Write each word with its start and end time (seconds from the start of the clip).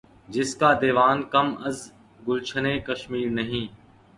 جس 0.29 0.49
کا 0.59 0.69
دیوان 0.81 1.17
کم 1.31 1.47
از 1.67 1.77
گلشنِ 2.27 2.65
کشمیر 2.87 3.29
نہیں 3.29 3.65